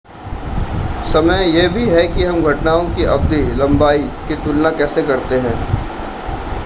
[1.05, 5.55] समय यह भी है कि हम घटनाओं की अवधि लंबाई की तुलना कैसे करते हैं